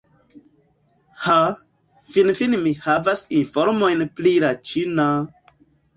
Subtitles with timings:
[1.25, 1.35] Ha,
[2.15, 5.07] finfine ni havas informojn pri la ĉina!